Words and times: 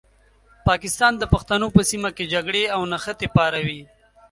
پاکستان 0.67 1.13
د 1.17 1.23
پښتنو 1.33 1.67
په 1.75 1.81
سیمه 1.89 2.09
کې 2.17 2.29
جګړې 2.33 2.63
او 2.75 2.81
نښتې 2.91 3.27
پاروي. 3.35 3.81